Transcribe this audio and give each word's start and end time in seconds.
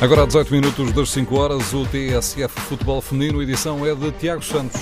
Agora, 0.00 0.22
a 0.22 0.26
18 0.26 0.52
minutos 0.52 0.92
das 0.92 1.10
5 1.10 1.36
horas, 1.36 1.74
o 1.74 1.84
TSF 1.84 2.60
Futebol 2.60 3.00
Feminino, 3.02 3.42
edição 3.42 3.84
é 3.84 3.92
de 3.96 4.12
Tiago 4.12 4.44
Santos. 4.44 4.80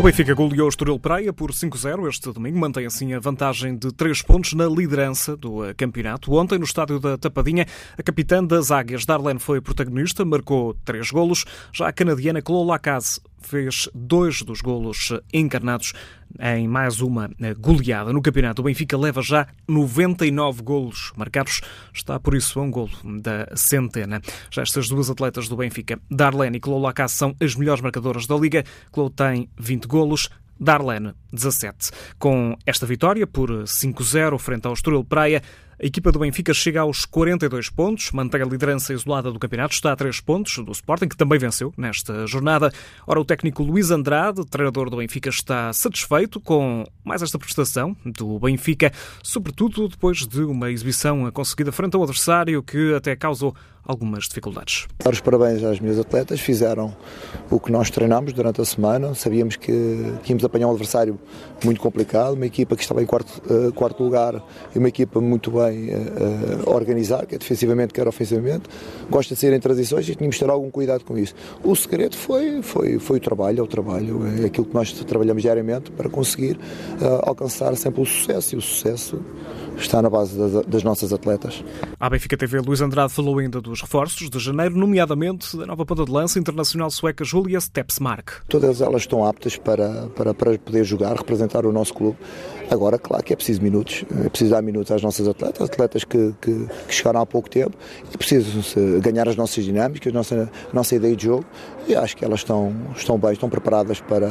O 0.00 0.02
Benfica 0.02 0.34
goleou 0.34 0.66
o 0.66 0.68
Estoril 0.68 0.98
Praia 0.98 1.32
por 1.32 1.52
5-0 1.52 2.08
este 2.08 2.32
domingo, 2.32 2.58
mantém 2.58 2.86
assim 2.86 3.14
a 3.14 3.20
vantagem 3.20 3.76
de 3.76 3.92
3 3.92 4.20
pontos 4.22 4.52
na 4.52 4.66
liderança 4.66 5.36
do 5.36 5.60
campeonato. 5.76 6.32
Ontem, 6.34 6.58
no 6.58 6.64
estádio 6.64 6.98
da 6.98 7.16
Tapadinha, 7.16 7.64
a 7.96 8.02
capitã 8.02 8.42
das 8.44 8.72
Águias, 8.72 9.06
Darlene, 9.06 9.38
foi 9.38 9.60
protagonista, 9.60 10.24
marcou 10.24 10.74
3 10.84 11.08
golos. 11.12 11.44
Já 11.72 11.86
a 11.86 11.92
canadiana 11.92 12.40
Chloe 12.44 12.66
Lacaze 12.66 13.20
fez 13.40 13.88
dois 13.94 14.42
dos 14.42 14.60
golos 14.60 15.12
encarnados 15.32 15.92
em 16.38 16.68
mais 16.68 17.00
uma 17.00 17.30
eh, 17.40 17.54
goleada 17.54 18.12
no 18.12 18.20
campeonato. 18.20 18.60
O 18.60 18.64
Benfica 18.64 18.96
leva 18.96 19.22
já 19.22 19.46
99 19.66 20.62
golos 20.62 21.12
marcados, 21.16 21.60
está 21.92 22.18
por 22.20 22.34
isso 22.34 22.58
a 22.60 22.62
um 22.62 22.70
golo 22.70 22.90
da 23.20 23.48
centena. 23.54 24.20
Já 24.50 24.62
estas 24.62 24.88
duas 24.88 25.10
atletas 25.10 25.48
do 25.48 25.56
Benfica, 25.56 25.98
Darlene 26.10 26.58
e 26.58 26.60
Clô 26.60 26.78
Lacasse, 26.78 27.16
são 27.16 27.34
as 27.40 27.54
melhores 27.54 27.80
marcadoras 27.80 28.26
da 28.26 28.36
Liga. 28.36 28.64
Clô 28.92 29.08
tem 29.10 29.48
20 29.58 29.86
golos, 29.86 30.28
Darlene 30.60 31.14
17. 31.32 31.90
Com 32.18 32.56
esta 32.66 32.86
vitória 32.86 33.26
por 33.26 33.50
5-0 33.50 34.38
frente 34.38 34.66
ao 34.66 34.72
Estoril 34.72 35.04
Praia, 35.04 35.42
a 35.80 35.86
equipa 35.86 36.10
do 36.10 36.18
Benfica 36.18 36.52
chega 36.52 36.80
aos 36.80 37.04
42 37.04 37.70
pontos, 37.70 38.10
mantém 38.10 38.42
a 38.42 38.44
liderança 38.44 38.92
isolada 38.92 39.30
do 39.30 39.38
campeonato, 39.38 39.74
está 39.74 39.92
a 39.92 39.96
3 39.96 40.20
pontos 40.20 40.58
do 40.58 40.72
Sporting, 40.72 41.06
que 41.06 41.16
também 41.16 41.38
venceu 41.38 41.72
nesta 41.76 42.26
jornada. 42.26 42.72
Ora, 43.06 43.20
o 43.20 43.24
técnico 43.24 43.62
Luís 43.62 43.92
Andrade, 43.92 44.44
treinador 44.44 44.90
do 44.90 44.96
Benfica, 44.96 45.30
está 45.30 45.72
satisfeito 45.72 46.40
com 46.40 46.84
mais 47.04 47.22
esta 47.22 47.38
prestação 47.38 47.96
do 48.04 48.40
Benfica, 48.40 48.92
sobretudo 49.22 49.86
depois 49.88 50.26
de 50.26 50.42
uma 50.42 50.68
exibição 50.68 51.30
conseguida 51.30 51.70
frente 51.70 51.94
ao 51.94 52.02
adversário 52.02 52.60
que 52.60 52.92
até 52.94 53.14
causou 53.14 53.54
algumas 53.88 54.24
dificuldades. 54.24 54.86
Os 55.10 55.20
parabéns 55.20 55.64
às 55.64 55.80
minhas 55.80 55.98
atletas, 55.98 56.40
fizeram 56.40 56.94
o 57.50 57.58
que 57.58 57.72
nós 57.72 57.88
treinámos 57.88 58.34
durante 58.34 58.60
a 58.60 58.64
semana, 58.64 59.14
sabíamos 59.14 59.56
que, 59.56 60.12
que 60.22 60.30
íamos 60.30 60.44
apanhar 60.44 60.66
um 60.66 60.72
adversário 60.72 61.18
muito 61.64 61.80
complicado, 61.80 62.34
uma 62.34 62.44
equipa 62.44 62.76
que 62.76 62.82
estava 62.82 63.02
em 63.02 63.06
quarto, 63.06 63.40
uh, 63.50 63.72
quarto 63.72 64.04
lugar 64.04 64.44
e 64.74 64.78
uma 64.78 64.88
equipa 64.88 65.20
muito 65.22 65.50
bem 65.50 65.67
uh, 65.74 66.70
organizada, 66.70 67.26
quer 67.26 67.38
defensivamente, 67.38 67.92
quer 67.92 68.06
ofensivamente, 68.06 68.64
gosta 69.10 69.34
de 69.34 69.40
ser 69.40 69.52
em 69.52 69.60
transições 69.60 70.08
e 70.08 70.14
tínhamos 70.14 70.36
de 70.36 70.44
ter 70.44 70.50
algum 70.50 70.70
cuidado 70.70 71.04
com 71.04 71.16
isso. 71.18 71.34
O 71.62 71.74
segredo 71.74 72.16
foi, 72.16 72.62
foi, 72.62 72.98
foi 72.98 73.18
o 73.18 73.20
trabalho, 73.20 73.60
é 73.60 73.62
o 73.62 73.66
trabalho, 73.66 74.20
é 74.42 74.46
aquilo 74.46 74.66
que 74.66 74.74
nós 74.74 74.92
trabalhamos 74.92 75.42
diariamente 75.42 75.90
para 75.90 76.08
conseguir 76.08 76.56
uh, 76.56 77.20
alcançar 77.22 77.74
sempre 77.76 78.02
o 78.02 78.06
sucesso 78.06 78.54
e 78.54 78.58
o 78.58 78.60
sucesso 78.60 79.20
está 79.78 80.02
na 80.02 80.10
base 80.10 80.36
das, 80.38 80.66
das 80.66 80.82
nossas 80.82 81.12
atletas. 81.12 81.62
A 81.98 82.10
Benfica 82.10 82.36
TV, 82.36 82.60
Luís 82.60 82.80
Andrade 82.80 83.12
falou 83.12 83.38
ainda 83.38 83.60
dos 83.60 83.80
reforços 83.80 84.28
de 84.28 84.38
janeiro, 84.38 84.76
nomeadamente 84.76 85.56
da 85.56 85.66
nova 85.66 85.84
ponta 85.84 86.04
de 86.04 86.10
lança 86.10 86.38
internacional 86.38 86.90
sueca 86.90 87.24
Julia 87.24 87.60
Stepsmark. 87.60 88.42
Todas 88.48 88.80
elas 88.80 89.02
estão 89.02 89.24
aptas 89.24 89.56
para, 89.56 90.08
para, 90.16 90.34
para 90.34 90.58
poder 90.58 90.84
jogar, 90.84 91.16
representar 91.16 91.64
o 91.66 91.72
nosso 91.72 91.94
clube. 91.94 92.16
Agora, 92.70 92.98
claro 92.98 93.24
que 93.24 93.32
é 93.32 93.36
preciso 93.36 93.62
minutos, 93.62 94.04
é 94.24 94.28
preciso 94.28 94.50
dar 94.50 94.62
minutos 94.62 94.92
às 94.92 95.02
nossas 95.02 95.26
atletas, 95.26 95.62
atletas 95.62 96.04
que, 96.04 96.34
que, 96.40 96.66
que 96.86 96.94
chegaram 96.94 97.20
há 97.20 97.26
pouco 97.26 97.48
tempo, 97.48 97.76
e 98.10 98.14
é 98.14 98.16
preciso 98.16 98.60
ganhar 99.00 99.26
as 99.26 99.36
nossas 99.36 99.64
dinâmicas, 99.64 100.12
a 100.12 100.14
nossa, 100.14 100.50
a 100.70 100.74
nossa 100.74 100.94
ideia 100.94 101.16
de 101.16 101.24
jogo, 101.24 101.46
e 101.86 101.94
acho 101.94 102.16
que 102.16 102.24
elas 102.24 102.40
estão, 102.40 102.74
estão 102.94 103.18
bem, 103.18 103.32
estão 103.32 103.48
preparadas 103.48 104.00
para, 104.00 104.28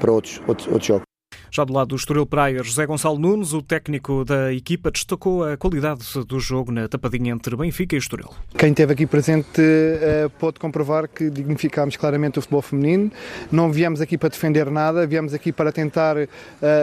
para 0.00 0.10
outros, 0.10 0.40
outros, 0.46 0.66
outros 0.68 0.86
jogos. 0.86 1.13
Já 1.56 1.62
do 1.62 1.72
lado 1.72 1.90
do 1.90 1.94
Estoril 1.94 2.26
Praia, 2.26 2.64
José 2.64 2.84
Gonçalo 2.84 3.16
Nunes, 3.16 3.52
o 3.52 3.62
técnico 3.62 4.24
da 4.24 4.52
equipa, 4.52 4.90
destacou 4.90 5.44
a 5.44 5.56
qualidade 5.56 6.02
do 6.26 6.40
jogo 6.40 6.72
na 6.72 6.88
tapadinha 6.88 7.32
entre 7.32 7.54
Benfica 7.54 7.94
e 7.94 7.98
Estoril. 8.00 8.28
Quem 8.58 8.70
esteve 8.70 8.92
aqui 8.92 9.06
presente 9.06 9.60
uh, 9.60 10.28
pode 10.30 10.58
comprovar 10.58 11.06
que 11.06 11.30
dignificámos 11.30 11.96
claramente 11.96 12.40
o 12.40 12.42
futebol 12.42 12.60
feminino. 12.60 13.08
Não 13.52 13.70
viemos 13.70 14.00
aqui 14.00 14.18
para 14.18 14.30
defender 14.30 14.68
nada, 14.68 15.06
viemos 15.06 15.32
aqui 15.32 15.52
para 15.52 15.70
tentar 15.70 16.16
uh, 16.16 16.26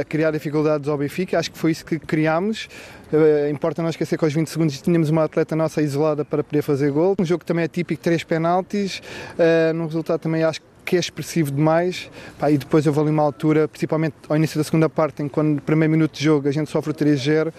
criar 0.07 0.31
dificuldades 0.31 0.87
ao 0.87 0.97
Benfica. 0.97 1.37
Acho 1.37 1.51
que 1.51 1.57
foi 1.57 1.71
isso 1.71 1.85
que 1.85 1.99
criámos. 1.99 2.69
Uh, 3.11 3.51
importa 3.51 3.81
não 3.81 3.89
esquecer 3.89 4.17
que 4.17 4.23
aos 4.23 4.33
20 4.33 4.47
segundos 4.47 4.81
tínhamos 4.81 5.09
uma 5.09 5.25
atleta 5.25 5.53
nossa 5.53 5.81
isolada 5.81 6.23
para 6.23 6.45
poder 6.45 6.61
fazer 6.61 6.93
gol. 6.93 7.15
Um 7.19 7.25
jogo 7.25 7.43
também 7.43 7.65
é 7.65 7.67
típico, 7.67 8.01
três 8.01 8.23
penaltis. 8.23 9.01
No 9.75 9.87
resultado 9.87 10.21
também 10.21 10.43
acho 10.43 10.61
que 10.61 10.70
que 10.91 10.97
é 10.97 10.99
expressivo 10.99 11.51
demais. 11.51 12.11
Pá, 12.37 12.51
e 12.51 12.57
depois 12.57 12.85
houve 12.85 12.99
ali 12.99 13.09
uma 13.11 13.23
altura, 13.23 13.65
principalmente 13.65 14.13
ao 14.27 14.35
início 14.35 14.57
da 14.57 14.63
segunda 14.65 14.89
parte, 14.89 15.23
em 15.23 15.29
quando 15.29 15.55
no 15.55 15.61
primeiro 15.61 15.89
minuto 15.89 16.11
de 16.11 16.21
jogo 16.21 16.49
a 16.49 16.51
gente 16.51 16.69
sofre 16.69 16.91
o 16.91 16.93
3-0, 16.93 17.53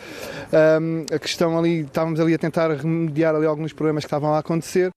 um, 0.83 1.07
a 1.11 1.19
questão 1.19 1.59
ali, 1.59 1.81
estávamos 1.81 2.21
ali 2.21 2.35
a 2.35 2.39
tentar 2.39 2.71
remediar 2.73 3.35
ali 3.35 3.47
alguns 3.47 3.73
problemas 3.73 4.05
que 4.05 4.09
estavam 4.09 4.35
a 4.35 4.39
acontecer. 4.39 4.91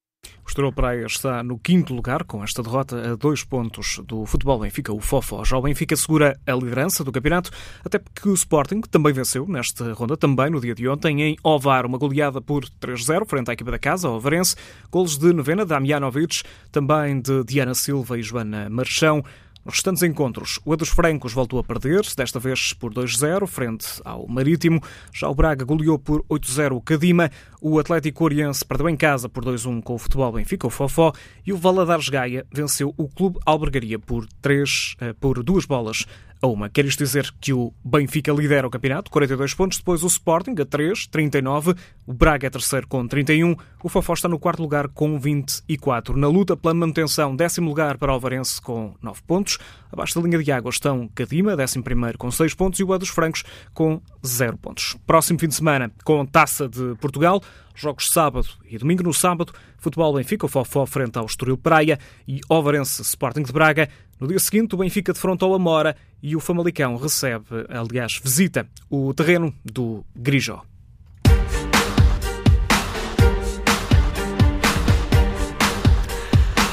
O 0.46 0.48
Estoril 0.48 0.72
Praia 0.72 1.08
está 1.08 1.42
no 1.42 1.58
quinto 1.58 1.92
lugar, 1.92 2.24
com 2.24 2.44
esta 2.44 2.62
derrota 2.62 3.14
a 3.14 3.16
dois 3.16 3.44
pontos 3.44 4.00
do 4.06 4.28
futebol 4.28 4.60
Benfica, 4.60 4.94
o 4.94 5.00
Fofó. 5.00 5.44
Já 5.44 5.58
o 5.58 5.62
Benfica 5.64 5.96
segura 5.96 6.40
a 6.46 6.52
liderança 6.54 7.04
do 7.04 7.12
campeonato, 7.12 7.50
até 7.84 7.98
porque 7.98 8.30
o 8.30 8.34
Sporting 8.36 8.82
também 8.82 9.12
venceu 9.12 9.48
nesta 9.48 9.92
ronda, 9.94 10.16
também 10.16 10.52
no 10.52 10.62
dia 10.62 10.76
de 10.76 10.88
ontem, 10.88 11.24
em 11.24 11.36
Ovar, 11.44 11.88
uma 11.88 11.98
goleada 11.98 12.40
por 12.40 12.64
3-0 12.64 13.26
frente 13.28 13.50
à 13.50 13.54
equipa 13.54 13.72
da 13.72 13.80
casa, 13.80 14.08
o 14.08 14.18
Ovarense. 14.18 14.56
Golos 14.92 15.18
de 15.18 15.34
Nevena, 15.34 15.66
Damianovic, 15.66 16.44
também 16.72 17.20
de 17.20 17.44
Diana 17.44 17.74
Silva 17.74 18.20
e 18.20 18.22
Joana 18.22 18.70
Marchão. 18.70 19.24
Nos 19.66 19.78
restantes 19.78 20.04
encontros, 20.04 20.60
o 20.64 20.74
Ados 20.74 20.90
Francos 20.90 21.34
voltou 21.34 21.58
a 21.58 21.64
perder, 21.64 22.04
desta 22.16 22.40
vez 22.40 22.72
por 22.72 22.94
2-0, 22.94 23.48
frente 23.48 24.00
ao 24.06 24.28
Marítimo. 24.28 24.80
Já 25.12 25.28
o 25.28 25.34
Braga 25.34 25.66
goleou 25.66 25.98
por 25.98 26.24
8-0 26.30 26.74
o 26.74 26.82
Cadima. 26.82 27.32
O 27.60 27.80
Atlético 27.80 28.26
Oriense 28.26 28.64
perdeu 28.64 28.88
em 28.88 28.96
casa 28.96 29.28
por 29.28 29.44
2-1 29.44 29.82
com 29.82 29.96
o 29.96 29.98
Futebol 29.98 30.34
Benfica, 30.34 30.68
o 30.68 30.70
Fofó. 30.70 31.12
E 31.44 31.52
o 31.52 31.58
Valadares 31.58 32.10
Gaia 32.10 32.46
venceu 32.54 32.94
o 32.96 33.10
Clube 33.10 33.40
Albergaria 33.44 33.98
por, 33.98 34.28
3, 34.40 34.98
eh, 35.02 35.14
por 35.14 35.42
duas 35.42 35.66
bolas 35.66 36.06
a 36.42 36.48
uma. 36.48 36.70
Quer 36.70 36.86
isto 36.86 37.04
dizer 37.04 37.34
que 37.40 37.54
o 37.54 37.74
Benfica 37.84 38.32
lidera 38.32 38.68
o 38.68 38.70
campeonato, 38.70 39.12
42 39.12 39.54
pontos, 39.54 39.78
depois 39.78 40.04
o 40.04 40.08
Sporting 40.08 40.56
a 40.60 40.66
3, 40.66 41.08
39, 41.08 41.76
o 42.06 42.14
Braga 42.14 42.48
é 42.48 42.50
terceiro 42.50 42.88
com 42.88 43.08
31, 43.08 43.56
o 43.84 43.90
Fofó 43.90 44.14
está 44.14 44.28
no 44.28 44.40
quarto 44.40 44.62
lugar 44.62 44.88
com 44.88 45.20
24. 45.20 46.18
Na 46.18 46.28
luta 46.28 46.56
pela 46.56 46.74
manutenção, 46.74 47.36
décimo 47.36 47.70
lugar 47.70 47.98
para 47.98 48.12
o 48.12 48.14
Alvarense 48.14 48.62
com 48.62 48.94
9 49.02 49.22
pontos, 49.26 49.58
abaixo 49.92 50.20
da 50.20 50.28
linha 50.28 50.44
de 50.44 50.52
água 50.52 50.70
estão 50.70 51.08
Cadima, 51.14 51.56
décimo 51.56 51.84
primeiro 51.84 52.18
com 52.18 52.30
6 52.30 52.54
pontos 52.54 52.80
e 52.80 52.84
o 52.84 52.94
A 52.94 52.98
dos 52.98 53.10
Francos 53.10 53.44
com 53.74 54.02
0 54.26 54.58
pontos. 54.58 54.98
Próximo 55.06 55.40
fim 55.40 55.48
de 55.48 55.56
semana 55.56 55.92
com 56.04 56.26
Taça 56.26 56.68
de 56.68 56.96
Portugal, 56.96 57.42
Jogos 57.78 58.10
sábado 58.10 58.48
e 58.70 58.78
domingo 58.78 59.04
no 59.04 59.14
sábado, 59.14 59.52
futebol 59.78 60.14
Benfica, 60.14 60.46
o 60.46 60.50
Fofó 60.50 60.86
frente 60.86 61.18
ao 61.18 61.26
Estoril 61.26 61.58
Praia 61.58 62.00
e 62.26 62.40
Ovarense 62.48 63.02
Sporting 63.02 63.44
de 63.44 63.52
Braga. 63.52 63.90
No 64.20 64.28
dia 64.28 64.40
seguinte, 64.40 64.76
o 64.76 64.78
Benfica 64.78 65.12
defronta 65.12 65.46
o 65.46 65.54
Amora 65.54 65.96
e 66.24 66.36
o 66.36 66.40
Famalicão 66.40 66.96
recebe, 66.96 67.46
aliás, 67.70 68.20
visita 68.24 68.66
o 68.90 69.14
terreno 69.14 69.54
do 69.64 70.06
Grijó. 70.16 70.62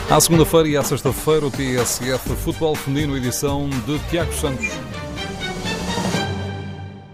À 0.09 0.21
segunda-feira 0.21 0.69
e 0.69 0.77
à 0.77 0.83
sexta-feira, 0.85 1.47
o 1.47 1.51
TSF 1.51 2.37
Futebol 2.37 2.77
Feminino, 2.77 3.17
edição 3.17 3.69
de 3.87 3.99
Tiago 4.11 4.33
Santos. 4.35 4.69